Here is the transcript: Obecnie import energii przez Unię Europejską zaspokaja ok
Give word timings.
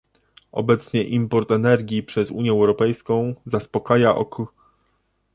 Obecnie 0.51 1.03
import 1.07 1.51
energii 1.51 2.03
przez 2.03 2.31
Unię 2.31 2.51
Europejską 2.51 3.35
zaspokaja 3.45 4.15
ok 4.15 4.35